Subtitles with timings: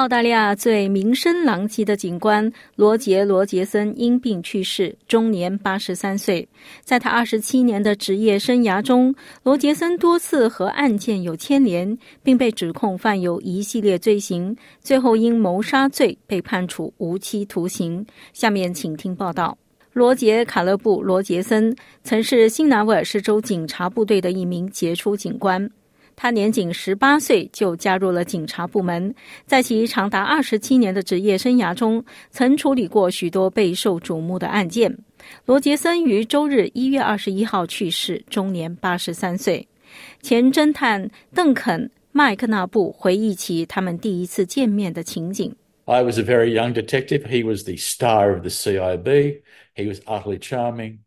[0.00, 6.48] 澳大利亚最名声狼藉的警官罗杰·罗杰森因病去世，终年八十三岁。
[6.82, 18.06] 在他二十七年的职业生涯中，罗杰森多次和案件有牵连，并被指控犯有一系列罪行，最后因谋杀罪被判处无期徒刑。
[18.32, 19.58] 下面请听报道。
[19.92, 25.70] 罗杰·卡勒布·罗杰森曾是新南威尔士州警察部队的一名杰出警官。
[26.22, 29.14] 他年仅十八岁就加入了警察部门，
[29.46, 34.94] 在其长达二十七年的职业生涯中，曾处理过许多备受瞩目的案件。
[35.46, 39.66] 罗杰森于周日一月二十一号去世，终年八十三岁。
[40.20, 47.22] 前侦探邓肯·麦克纳布回忆起他们第一次见面的情景：“I was a very young detective.
[47.22, 49.40] He was the star of the CIB.
[49.74, 50.98] He was utterly charming.”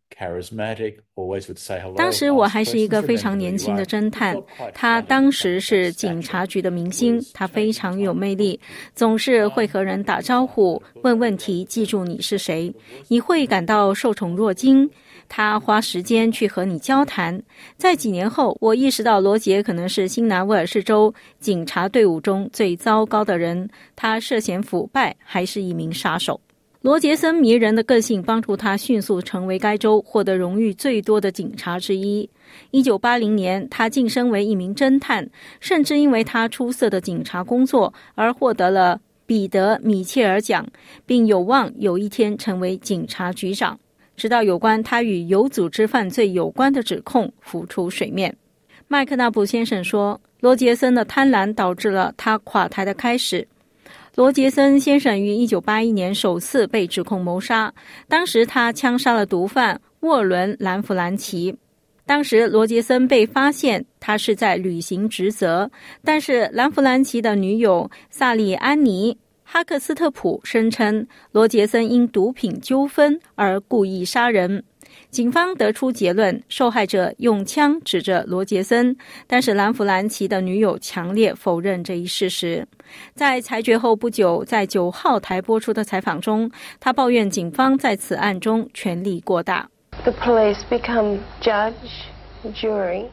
[1.95, 4.35] 当时我还是一个非常年轻的侦探，
[4.73, 8.59] 他当时是警察局的明星，他非常有魅力，
[8.93, 12.73] 总是会和人打招呼、问问题，记住你是谁，
[13.07, 14.89] 你会感到受宠若惊。
[15.29, 17.41] 他花时间去和你交谈。
[17.75, 26.39] 在几年后，我意识到罗杰可能是新南威尔士州警察队伍中最糟糕的人，他涉嫌腐败，还是一名杀手。
[26.83, 32.29] 罗杰森迷人的个性帮助他迅速成为该州获得荣誉最多的警察之一。
[32.71, 35.25] 一九八零年，他晋升为一名侦探，
[35.61, 40.67] 甚至因为他出色的警察工作而获得了彼得·米切尔奖，
[41.05, 43.79] 并有望有一天成为警察局长。
[44.17, 48.35] 直到有关他与有组织犯罪有关的指控浮出水面，
[48.89, 53.47] 麦克纳布先生说：“罗杰森的贪婪导致了他垮台的开始。”
[54.15, 57.73] 罗杰森先生于一九八一年首次被指控谋杀，
[58.07, 61.55] 当时他枪杀了毒贩沃伦·兰弗兰奇。
[62.05, 65.71] 当时罗杰森被发现，他是在履行职责，
[66.03, 69.11] 但是兰弗兰奇的女友萨利安妮·
[69.43, 74.63] 哈克斯特普声称罗杰森因毒品纠纷而故意杀人。
[75.09, 78.95] 警方得出结论，受害者用枪指着罗杰森，
[79.27, 82.65] 但是兰弗兰奇的女友强烈否认这一事实。
[83.13, 86.49] 在裁决后不久，在九号台播出的采访中，
[86.79, 89.69] 他抱怨警方在此案中权力过大。
[90.03, 91.73] The police become judge,
[92.53, 93.05] jury.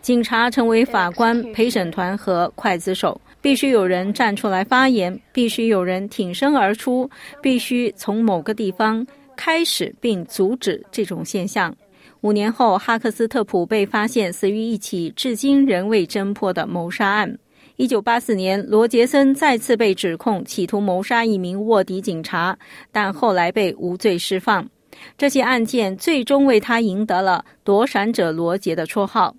[0.00, 7.08] 警察成为法官、陪审团和刽子手，必须有人站出来发言，必须有人挺身而出，
[7.40, 9.06] 必须从某个地方。
[9.36, 11.74] 开始并阻止这种现象。
[12.20, 17.38] 五年后，哈克斯特普被发现死于一起至今仍未侦破的谋杀案。
[17.76, 22.56] 一九八四年，罗杰森再次被指控企图谋杀一名卧底警察，
[22.92, 24.68] 但后来被无罪释放。
[25.18, 29.34] 这些案件最终为他赢得了“躲闪者罗杰”的绰号。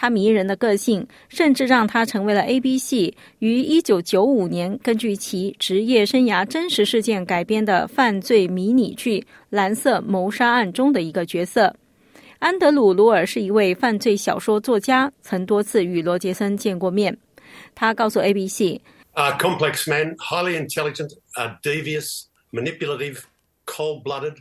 [0.00, 9.18] 他迷人的个性，甚至让他成为了 ABC 于一九九五年根据其职业生涯真实事件改编的犯罪迷你剧
[9.50, 11.74] 《蓝色谋杀案》中的一个角色。
[12.38, 17.18] 安德鲁·鲁尔是一位犯罪小说作家，曾多次与罗杰森见过面。
[17.74, 23.22] 他告诉 ABC：“A complex man, highly intelligent, a devious, manipulative,
[23.66, 24.36] cold-blooded.”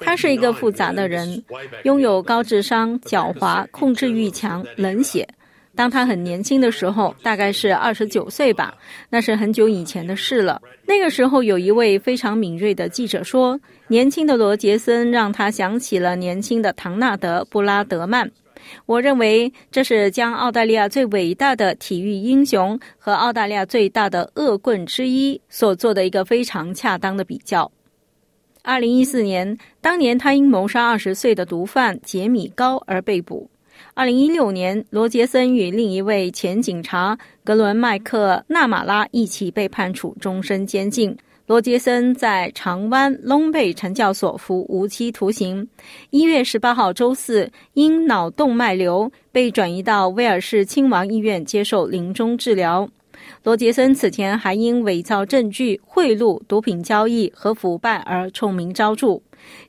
[0.00, 1.44] 他是一个复杂的人，
[1.84, 5.26] 拥有高智商、狡猾、控制欲强、冷血。
[5.74, 8.74] 当他很年轻的时候，大概是二十九岁吧，
[9.10, 10.62] 那是很久以前的事了。
[10.86, 18.30] 那个时候，有一位非常敏锐的记者说，年轻的罗杰森让他想起了年轻的唐纳德·布拉德曼。
[18.86, 27.70] 我认为这是将澳大利亚最伟大的体育英雄和澳大利亚最大的恶棍之一所做的一个非常恰当的比较。
[28.66, 33.48] 二零一四年，当年他因谋杀二十岁的毒贩杰米高而被捕。
[33.94, 41.16] 二零一六年，罗杰森与另一位前警察格伦麦克纳马拉一起被判处终身监禁。
[41.46, 45.68] 罗杰森在长湾隆贝惩教所服无期徒刑。
[46.10, 52.88] 一月十八号周四，因脑动脉瘤被转移到威尔士亲王医院接受临终治疗。
[53.42, 59.20] 罗杰森此前还因伪造证据、贿赂、毒品交易和腐败而臭名昭著。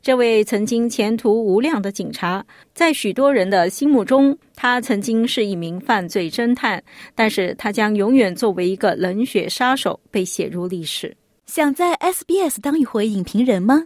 [0.02, 2.44] 这位曾经前途无量的警察，
[2.74, 6.82] 在许多人的心目中，他曾经是一名犯罪侦探，
[7.14, 11.16] 但是他将永远作为一个冷血杀手被写入历史。
[11.46, 13.86] 想在 SBS 当一回影评人吗